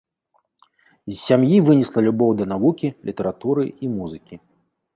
[1.09, 4.35] З сям'і вынесла любоў да навукі, літаратуры і музыкі.